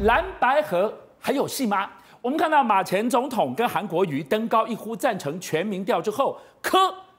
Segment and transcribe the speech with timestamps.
[0.00, 1.90] 蓝白河还有戏吗？
[2.20, 6.78] 我们看到马前总统跟韩国瑜登高一呼赞成全民调之后，科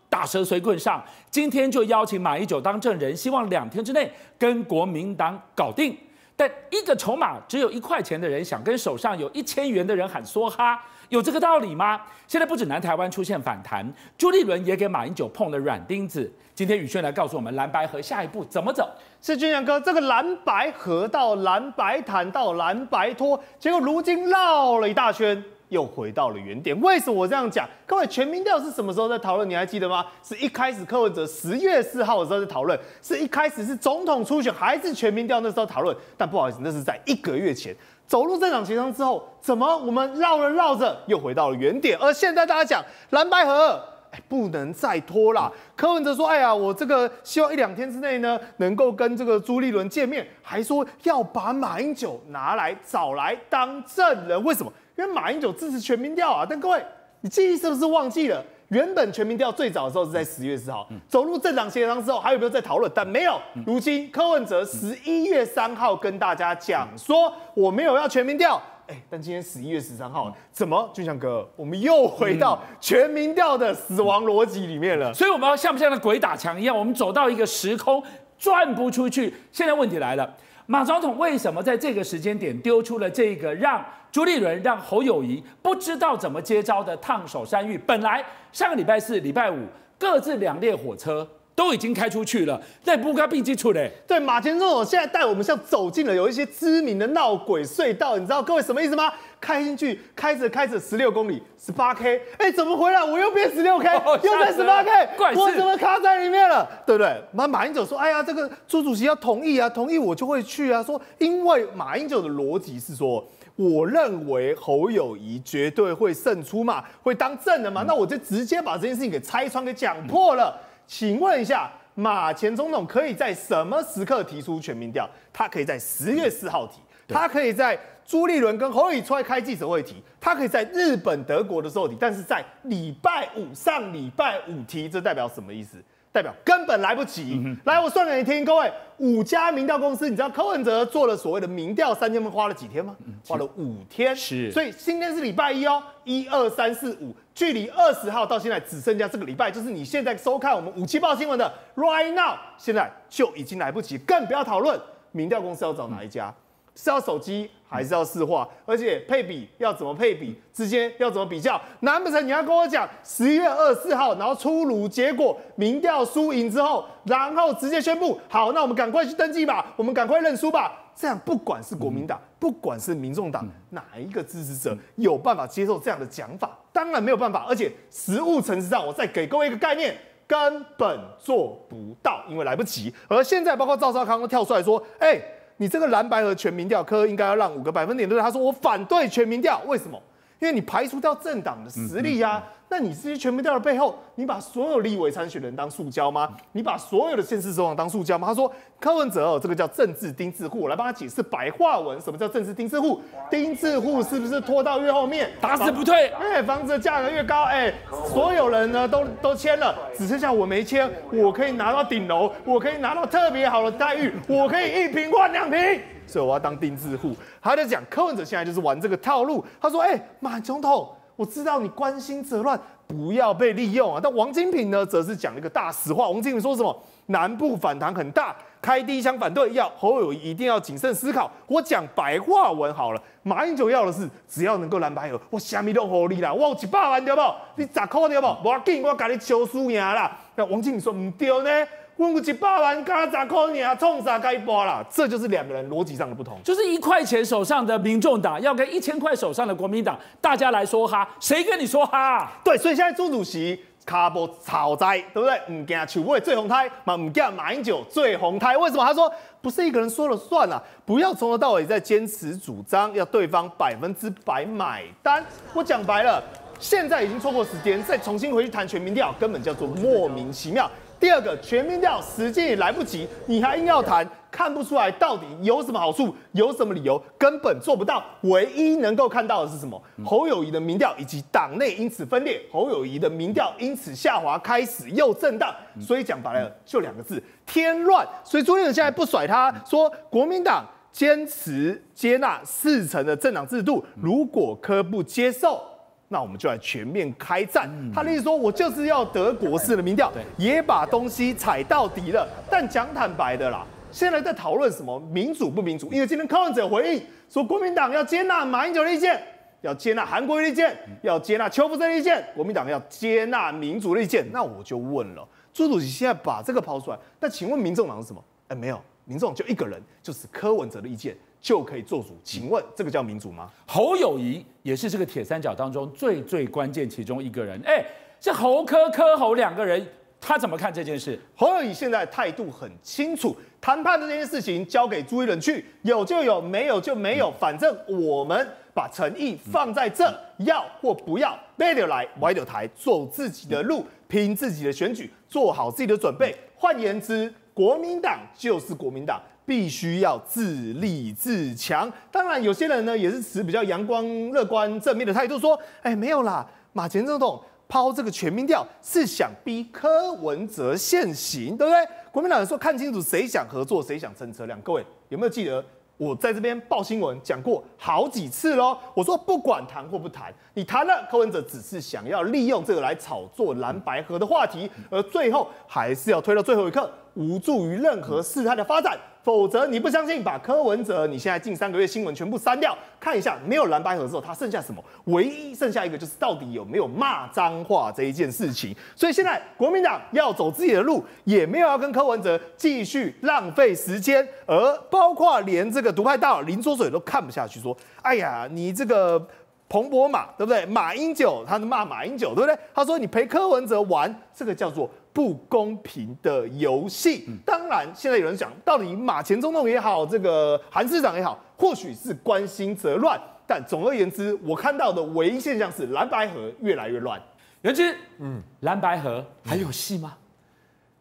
[0.09, 5.97] 打蛇随棍上，今天就邀请马英九当证人，希望两天之内跟国民党搞定。
[6.37, 12.01] 但一个筹码只有一块钱的人，想跟手上有一千元的人喊梭哈，有这个道理吗？
[12.27, 13.85] 现在不止南台湾出现反弹，
[14.17, 16.31] 朱立伦也给马英九碰了软钉子。
[16.53, 18.87] 今天宇轩来告诉我们，蓝白河下一步怎么走？
[19.21, 25.43] 是军阳哥，这个蓝白河到蓝白谈到蓝白拖，结果如今绕了一大圈。
[25.69, 27.69] 又回到了原点，为什么我这样讲？
[27.85, 29.47] 各位，全民调是什么时候在讨论？
[29.47, 30.03] 你还记得吗？
[30.23, 35.95] 是一开始柯文哲十月四号的时候在讨论，是一开始是总统初选还是全民调那时候讨论？
[36.17, 37.71] 但不好意思，那是在一个月前
[38.09, 41.95] 走入政党协商之后，怎么我们绕了绕着又回到了原点？
[41.99, 45.51] 而现在大家讲蓝白合，哎，不能再拖啦。
[45.75, 56.83] 柯文哲说：“哎呀，我这个希望一两天之内呢，能够跟这个朱立伦见面，还说要把马英九拿来找来当证人，为什么？”因为马英九支持全民调啊，但各位，
[57.21, 58.43] 你记忆是不是忘记了？
[58.69, 62.91] 原本全民调最早的时候是在十月四号，走入政党协商之后，还有没有在讨论？
[62.93, 63.39] 但没有。
[63.65, 68.61] 如今柯文哲十一月三号跟大家讲说，我没有要全民调。
[68.87, 70.89] 哎，但今天十一月十三号，怎么？
[70.93, 75.13] 俊祥哥，我们又回到全民调的死亡逻辑里面了。
[75.13, 76.77] 所以我们要像不像那鬼打墙一样？
[76.77, 78.03] 我们走到一个时空
[78.37, 79.33] 转不出去。
[79.51, 80.31] 现在问题来了。
[80.71, 87.75] 马总统为什么在这个时间点丢出了这个让朱立伦、让侯友谊不知道怎么接招的烫手山芋？
[87.75, 89.57] 本来上个礼拜四、礼拜五
[89.97, 91.27] 各自两列火车
[91.59, 93.85] 都已经开出去了，在不该并进出的。
[94.07, 99.11] 对，马前总统现在带我们像走进了有一些知名的闹鬼隧道，你知道各位什么意思吗？
[99.41, 103.03] 开进去，开着开着十六公里，十八 K，哎，怎么回来？
[103.03, 103.93] 我又变十六 K，
[104.23, 106.65] 又变十八 K，我怎么卡在里面了？
[106.85, 107.21] 对不对？
[107.33, 113.21] 马马英九说：“哎呀，这个朱主席要同意啊，同意我就会去啊。”说，因为马英九的逻辑是说，
[113.57, 120.57] 我认为侯友宜绝对会胜出嘛，会当正的嘛，那我就直接把这件事情给拆穿、给讲破了。
[120.89, 125.07] 请问一下，马前总统可以在什么时刻提出全民调？
[125.31, 127.79] 他可以在十月四号提，他可以在。
[128.09, 135.77] 朱立伦跟侯友宜出来开记者会提，他可以在日本、德国的时候提，但是在礼拜五上礼拜五提，这代表什么意思？
[136.11, 137.39] 代表根本来不及。
[137.43, 142.95] 嗯、来，我算给你听，各位，五家民调公司，你知道柯文哲做了所谓的民调三千分花了几天吗？
[143.27, 144.15] 花了五天。
[144.15, 154.79] 是，所以今天是礼拜一哦，一二三四五，距离二十号到现在只剩下这个礼拜，就是你现在收看我们五七报新闻的 right now，现在就已经来不及，更不要讨论
[155.11, 156.27] 民调公司要找哪一家。
[156.27, 156.33] 嗯
[156.81, 158.47] 是要手机还是要市话？
[158.65, 160.33] 而且配比要怎么配比？
[160.53, 161.59] 之间要怎么比较？
[161.81, 170.71] 难不成你要跟我讲十一月二十四号，然后出炉结果，民调输赢之后，然后直接宣布好，那我们赶快去登记吧，我们赶快认输吧？
[170.95, 176.57] 这样不管是国民党，不管是民众党，哪一个支持者有办法接受这样的讲法？
[176.71, 177.45] 当然没有办法。
[177.49, 182.93] 而且实务层次上，我再给各位一个概念，根本做不到，因为来不及。
[183.09, 185.35] 而现在包括赵少康都跳出来说，哎、欸。
[185.61, 188.17] 你这个蓝白和全民调，科应该要让五个百分点，对？
[188.19, 190.01] 他说我反对全民调，为什么？
[190.39, 196.29] 因为你排除掉政党的实力呀、那你这些全民调的背后，你把所有立委参选人当塑胶吗？
[196.51, 198.27] 你把所有的县市首长当塑胶吗？
[198.27, 203.01] 他说柯文哲哦，这个叫政治钉子户，我来帮他解释白话文，什么叫政治钉子户？
[203.27, 206.09] 钉子户是不是拖到越后面，打死不退？
[206.09, 207.73] 哎，房子的价格越高，哎，
[208.07, 217.15] 所有人呢都都签了，只剩下我没签，我可以拿到顶楼，我可以拿到特别好的待遇，我可以一坪换两坪，所以我要当钉子户。
[217.41, 219.43] 他就讲柯文哲现在就是玩这个套路。
[219.59, 220.87] 他说，哎，马总统。
[221.19, 222.57] 我知道你关心则乱，
[222.87, 223.99] 不要被利用啊！
[224.01, 226.07] 但王金平呢，则是讲了一个大实话。
[226.07, 226.73] 王金平说什么？
[227.07, 231.29] 南部反弹很大，开第一枪反对，要侯友宜一定要谨慎思考。
[231.45, 237.21] 我讲白话文好了，马英九要的是只要能够蓝白合，我虾米都合你啦，我有一百万对不？
[237.57, 238.27] 你十块对不？
[238.41, 240.17] 无要紧，我给你抽输赢啦。
[240.35, 241.67] 那王金平说唔对呢。
[241.99, 243.75] 问个几百万，刚咋扣你啊？
[243.75, 244.81] 冲啥该播啦？
[244.89, 246.39] 这就是两个人逻辑上的不同。
[246.41, 252.31] 就是一块钱手上的民众党要跟一千块手上的国民党，大家来说哈，谁跟你说哈？
[252.41, 255.37] 对，所以现在朱主席卡波草灾，对不对？
[255.49, 258.55] 唔惊邱伟最红胎，嘛唔惊马英九最红胎。
[258.55, 258.85] 为什么？
[258.85, 259.11] 他说
[259.41, 265.21] 不是一个人说了算啊，不要从头到尾在坚持主张，要对方百分之百买单。
[265.53, 266.23] 我讲白了，
[266.61, 270.71] 现在已经错过时间，再重新回去谈全民调，根本叫做莫名其妙。
[270.99, 278.03] 第二个全民调时间也来不及，你还硬要谈，看不出来到底有什么好处，有什么理由，根本做不到。
[278.23, 279.81] 唯一能够看到的是什么？
[280.05, 285.55] 侯友谊的民调以及党内因此分裂，侯友谊的民调因此下滑，开始又震荡。
[285.79, 288.05] 所以讲白了，就两个字：添乱。
[288.25, 295.63] 所以朱立伦现在不甩他，说国民党坚持接纳四成的政党制度，如果科不接受，
[296.11, 297.69] 那我们就来全面开战。
[297.71, 302.27] 嗯、他的意思说，我就是要德国式的民调，也把东西踩到底了。
[302.49, 305.91] 但讲坦白的啦，现在在讨论什么民主不民主？
[305.93, 309.21] 因为今天柯文哲回应说，国民党要接纳马英九的意见，
[309.61, 314.27] 要接纳韩国瑜的意见，要接纳邱福生的意见，国民党要接纳民主的意见。
[314.31, 318.23] 那我就问了，朱主席现在把这个抛出来，那请问民众党是什么？
[318.47, 321.15] 哎，没有，民众就一个人，就是柯文哲的意见。
[321.41, 323.49] 就可以做主，请问这个叫民主吗？
[323.65, 327.59] 侯友谊也是这个铁三角当中最最关键其中一个人。
[327.65, 327.83] 哎，
[328.19, 329.85] 这侯科科侯两个人，
[330.19, 331.17] 他怎么看这件事？
[331.35, 346.35] 侯友谊现在态度很清楚，谈判的这件事情交给朱一伦去，有就有，没有就没有，反正我们把诚意放在这，要或不要，背着来，歪着台，走自己的路，拼自己的选举，做好自己的准备。
[346.53, 349.21] 换言之，国民党就是国民党。
[349.49, 351.91] 必须要自立自强。
[352.11, 365.65] 当然，有些人呢也是持比较阳光、乐观、正面的态度，说：“哎，没有啦，马前总统抛这个全民调是想逼柯文哲现行，对不对？”国民党人说：“看清楚谁想合作，谁想蹭车辆。”各位有没有记得？
[365.97, 368.77] 我在这边报新闻讲过好几次喽。
[368.93, 378.97] 我说不管谈或不谈，你谈了，柯文哲只是想要利用这个来炒作蓝白合的话题，而最后还是要推到最后一刻，无助于任何事态的发展。
[379.21, 384.81] 否则你不相信，把柯文哲你现在近三个月新闻全部删掉，看一下没有蓝白合之后，他剩下什么？
[385.05, 388.73] 唯一剩下一个就是到底有没有骂脏话这一件事情。
[388.95, 399.21] 所以现在国民党要走自己的路，也没有要跟柯文哲继续浪费时间，而包括连这个独派大佬林浊水都看不下去，说：“哎呀，你这个
[399.67, 400.65] 彭博马对不对？
[400.65, 402.57] 马英九他骂马英九对不对？
[402.73, 407.25] 他说你陪柯文哲玩，这个叫做。”不公平的游戏。
[407.45, 413.19] 当然，现在有人讲，到底马前总统也好，这个韩市长也好，或许是关心则乱。
[413.45, 417.19] 但总而言之，我看到的唯一现象是蓝白河越来越乱。
[417.61, 417.83] 尤其，
[418.19, 420.15] 嗯，蓝白河还有戏吗？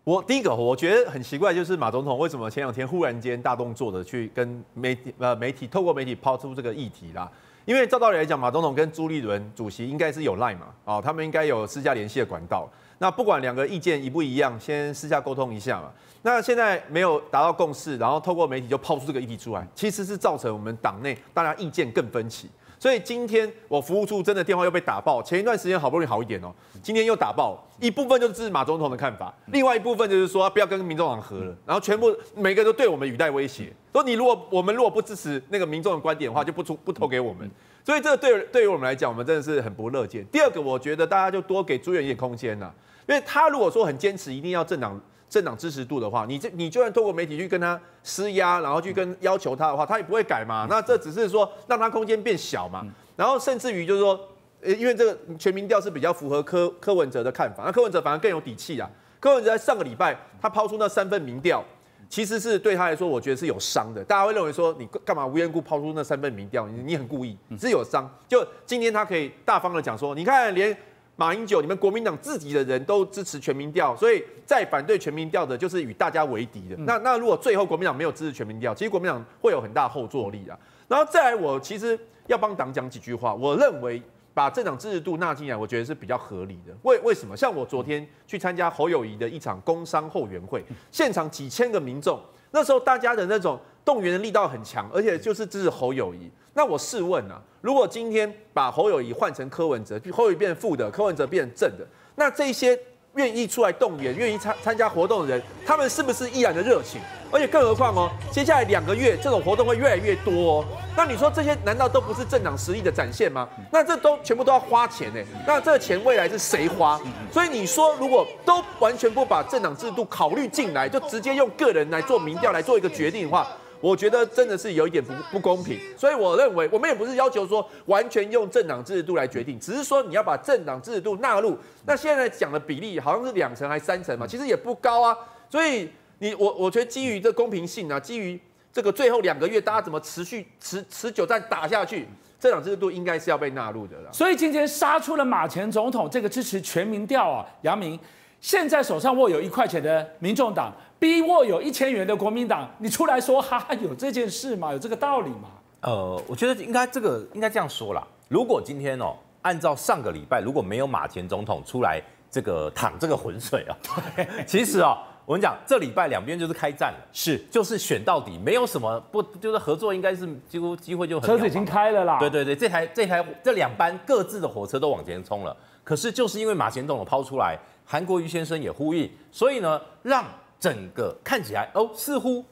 [0.05, 7.31] 我第一个我觉得很奇怪，就是马总统为什么前两天忽然间大动作的去跟媒体呃媒体透过媒体抛出这个议题啦？
[7.67, 12.67] 因为照道理来讲，马总统跟朱立伦主席应该是有赖嘛，哦，他们应该有私下联系的管道。
[12.99, 15.91] 那不管两个意见一不一样，先私下沟通一下嘛。
[16.23, 22.51] 那现在没有达到共识，然后透过媒体就抛出这个议题出来，其实是造成我们党内大家意见更分歧。
[22.81, 27.59] 所以今天我服务处真的电话又被打爆，前一段时间好不容易好一点哦，今天又打爆。
[27.81, 37.49] 一部分就是支持马总统的看法，另外一部分就是说不要跟民众党合了，然后全部每个都对我们语带威胁，说你如果我们如果不支持那个民众的观点的话，就不出不投给我们。
[37.85, 40.27] 所以这个对对于我们来讲，我们真的是很不乐见。
[40.27, 42.71] 第二个，我觉得大家就多给朱元一点空间呐。
[43.09, 50.67] 因为他如果说很坚持一定要政党政党支持度的话，你这你就算透过媒体去跟他施压，然后去跟要求他的话，他也不会改嘛。
[50.69, 52.87] 那这只是说让他空间变小嘛。
[53.17, 54.21] 然后甚至于就是说，
[54.61, 58.91] 呃，因为这个全民调是比较符合柯柯文哲的看法，那柯文哲反而更有底气啊。
[59.19, 61.65] 柯文哲在上个礼拜他抛出那三份民调，
[62.09, 64.03] 其实是对他来说，我觉得是有伤的。
[64.05, 68.09] 大家会认为说你干嘛无缘故抛出那三份民调，你你很故意，是有伤。
[68.27, 70.77] 就今天他可以大方的讲说，你看连。
[71.21, 76.77] 马英九，你们国民党自己的人都支持全民调，所以再反对全民调的，就是与大家为敌的。
[76.77, 80.57] 那那如果最后国民党没有支持全民调，其实国民党会有很大后坐力啊。
[80.87, 83.35] 然后再来，我其实要帮党讲几句话。
[83.35, 84.01] 我认为
[84.39, 86.73] 把政党支持度纳进来，我觉得是比较合理的。
[86.83, 87.37] 为为什么？
[87.37, 92.21] 像我昨天去参加侯友谊的一场工商后援会，现场几千个民众，
[92.53, 96.31] 那时候大家的那种动员的力道很强，而且就是支持侯友谊。
[96.55, 102.79] 那我试问啊，如果今天把侯友谊换成柯文哲，侯友谊变成负的，柯文哲变成正的，那这些
[103.19, 107.01] 愿意出来动员、愿意参参加活动的人，他们是不是依然的热情？
[107.33, 110.65] 而且更何况哦，接下来两个月这种活动会越来越多哦。
[110.97, 113.47] 那你说这些难道都不是政党实力的展现吗？
[113.73, 115.21] 那这都全部都要花钱呢？
[115.45, 116.99] 那这个钱未来是谁花？
[117.33, 123.47] 所以你说如果都完全不把政党制度考虑进来，就直接用个人来做民调来做一个决定的话，
[123.81, 131.57] 我觉得真的是有一点不不公平，所以我认为我们也不是要求说完全用政党制度来决定，只是说你要把政党制度纳入。
[131.87, 135.17] 那现在讲的比例好像是两成还是三成嘛，其实也不高啊。
[135.49, 138.39] 所以你我我觉得基于这公平性啊，基于
[138.73, 142.07] 这个最后两个月大家怎么持续持持久战打下去，
[142.39, 144.13] 政党制度应该是要被纳入的了。
[144.13, 147.99] 所以今天杀出了马前总统这个支持全民调啊，杨明
[148.41, 150.73] 现在手上握有一块钱的民众党。
[151.01, 154.73] 逼握有一千元的国民党，你出来说哈哈，有这件事吗？
[154.73, 155.49] 有这个道理吗？
[155.83, 158.05] 呃，我觉得应该这个应该这样说啦。
[158.27, 163.79] 如果今天哦，按照上个礼拜如果没有马前总统出来这个淌这个浑水啊，
[164.45, 171.31] 其实啊，我跟你讲，这礼拜两边就是开战了，是就是选到底，没有什么不就是合作，应该是几乎机会就很。
[171.31, 172.19] 车子已经开了啦。
[172.19, 177.57] 对对对，这台这台这两班各自的火车都往前冲了，可是就是因为马前总统抛出来，
[177.91, 180.23] 韩国瑜先生也呼应，所以呢，让
[180.61, 182.45] 整个看起来哦，似乎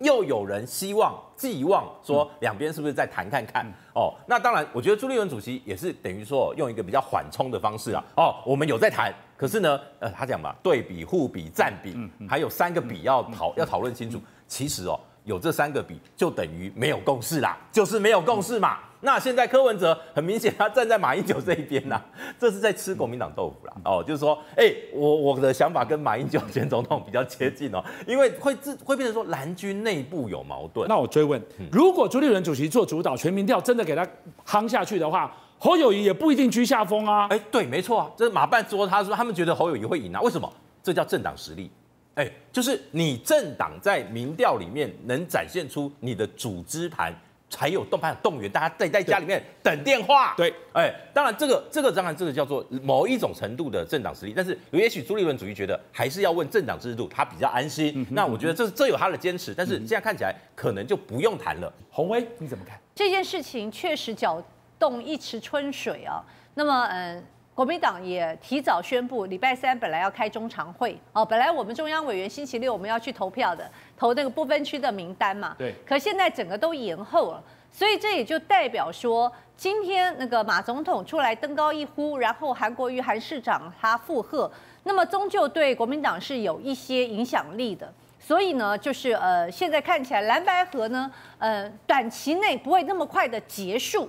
[0.00, 4.14] 又有人希望寄望说两边是不是在谈看看、嗯、哦？
[4.26, 9.10] 那当然，我觉得朱立伦主席也是等于说用一个比较缓冲的方式啊，哦，我们有在谈。
[9.34, 11.96] 可是呢，呃，他讲嘛，对比、互比、占比，
[12.28, 14.20] 还有三个比要讨要讨论清楚。
[14.46, 18.78] 其实哦，有这三个比，就等于没有共识啦，就是没有共识嘛。
[19.00, 22.00] 那现在柯文哲很明显，他站在马英九这一边呐，
[22.40, 23.72] 这是在吃国民党豆腐啦。
[23.84, 30.88] 哦，就是说，哎，我我的想法跟马英九前总统比较接近哦，因为会自会变成说蓝军内部有矛盾。
[30.88, 31.40] 那我追问，
[31.70, 34.06] 如果朱立伦主席做主导，全民调真的给他
[34.46, 35.36] 夯下去的话？
[35.58, 37.26] 侯友谊也不一定居下风啊！
[37.30, 40.52] 哎，对，没错啊，这是马办说，他说他们觉得侯友谊会赢啊，为什么？
[40.82, 41.70] 这叫政党实力，
[42.16, 47.14] 哎，就是你政党在民调里面能展现出你的组织盘，
[47.48, 50.34] 才有动盘动员，大家在在家里面等电话。
[50.36, 57.92] 对，哎，当然这个这个当然这个叫做某一种程度的政党实力，但是也许朱立伦主义觉得还是要问政党制度，他比较安心。
[57.94, 61.72] 嗯、那我觉得这这有他的坚持，但是现在看起来可能就不用谈了。
[61.90, 62.78] 洪威你怎么看？
[62.94, 64.42] 这件事情确实搅。
[64.78, 67.24] 动一池春水啊，那么嗯，
[67.56, 70.94] 国民党也提早宣布，礼拜三本来要开中常会。
[71.14, 94.06] 哦，本来我们中央委员星期六我们要去投票的，投那个不分区的名单嘛，对，可现在整个都延后了，所以这也就代表说，今天那个马总统出来登高一呼，然后韩国瑜韩市长他附和，那么终究对国民党是有一些影响力的，所以呢，就是呃，现在看起来蓝白河呢，呃，短期内不会那么快的结束。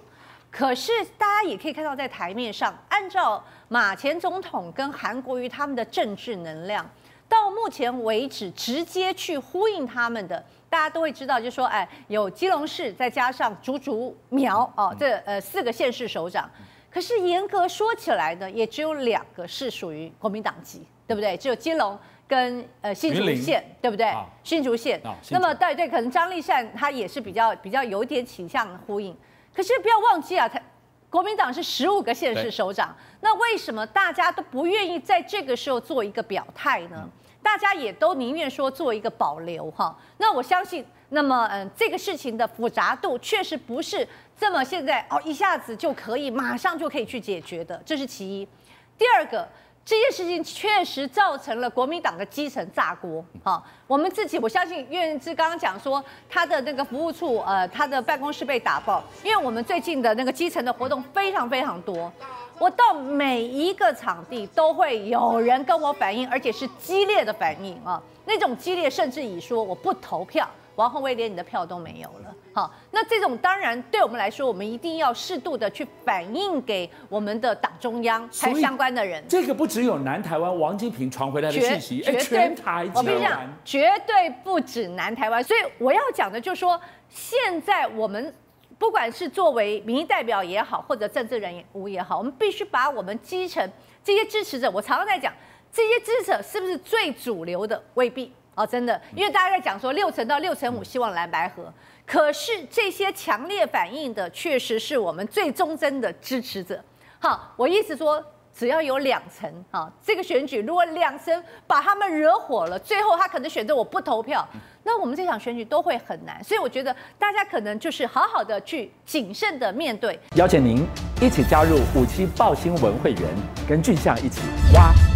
[0.50, 6.90] 可是大家也可以看到，在台面上，按照马前总统跟韩国瑜他们的政治能量，
[7.30, 16.50] 到目前为止，直接去呼应他们的，大家都会知道，就是说，哎，有基隆市，再加上竹竹苗哦，这呃四个县市首长。
[16.90, 21.38] 可是严格说起来呢，也只有两个是属于国民党籍，对不对？
[21.38, 24.12] 只有基隆跟呃新竹县，对不对？
[24.44, 25.00] 新竹县。
[25.30, 29.16] 那么对对，可能张立善他也是比较比较有点倾向呼应。
[29.58, 30.62] 可是不要忘记啊，他
[31.10, 37.10] 国民党是十五个县市首长，那为什么大家都不愿意在这个时候做一个表态呢？
[37.42, 39.98] 大家也都宁愿说做一个保留哈。
[40.20, 48.48] 那我相信，那么嗯，这个事情的复杂度确实不是这么现在哦一下子就可以马上就可以去解决的，这是其一。
[48.96, 49.50] 第二个。
[49.88, 53.24] 这件事情确实造成了国民党的基层炸锅。
[53.42, 62.12] 好，我们自己我相信岳元之刚刚讲说他的那个服务处，呃，他的办公室被打爆，因为我们最近的那个基层的活动非常非常多，
[62.60, 70.46] 我到每一个场地都会有人跟我反映，而且是激烈的反应啊，那种激烈甚至以说我不投票。
[70.78, 79.24] 王宏威连你的票都没有了，好，那这种当然对我们来说，我们一定要适度的去反映给我们的党中央还相关的人。
[79.28, 85.44] 这个不只有南台湾王金平传回来的信息，绝对全台我跟你讲，绝对不止南台湾。
[85.44, 86.80] 所以我要讲的就是说，
[87.10, 88.32] 现在我们
[88.78, 93.68] 不管是作为民意代表也好，或者政治人物也好，我们必须把我们基层
[94.04, 95.34] 这些支持者，我常常在讲，
[95.72, 97.84] 这些支持者是不是最主流的？
[97.96, 98.32] 未必。
[98.58, 101.72] 哦，真的，因为大家在讲说六成到六成五希望蓝白合，
[102.08, 106.84] 可是这些强烈反应的确实是我们最忠贞的支持者。
[107.20, 114.48] 好，我意思说，只要有两成，啊，这个选举如果两成把他们惹火了，最后他可能选择我不投票，
[114.84, 116.44] 那我们这场选举都会很难。
[116.44, 120.20] 所以我觉得大家可能就是好好的去谨慎的面对。
[120.36, 120.84] 邀请您
[121.22, 123.24] 一起加入五七报新闻会员，
[123.70, 124.42] 跟俊相一起
[124.74, 125.07] 挖真相。